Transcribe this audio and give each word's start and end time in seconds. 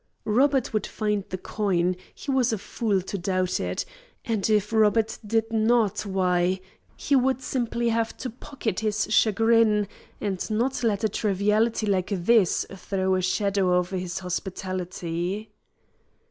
Robert 0.25 0.73
would 0.73 0.87
find 0.87 1.25
the 1.29 1.37
coin; 1.37 1.95
he 2.15 2.31
was 2.31 2.51
a 2.51 2.57
fool 2.57 3.03
to 3.03 3.19
doubt 3.19 3.59
it; 3.59 3.85
and 4.25 4.49
if 4.49 4.73
Robert 4.73 5.19
did 5.23 5.53
not, 5.53 6.07
why, 6.07 6.59
he 6.95 7.15
would 7.15 7.39
simply 7.43 7.89
have 7.89 8.17
to 8.17 8.31
pocket 8.31 8.79
his 8.79 9.05
chagrin, 9.13 9.87
and 10.19 10.49
not 10.49 10.83
let 10.83 11.03
a 11.03 11.09
triviality 11.09 11.85
like 11.85 12.09
this 12.09 12.65
throw 12.73 13.13
a 13.13 13.21
shadow 13.21 13.77
over 13.77 13.95
his 13.95 14.17
hospitality. 14.17 15.51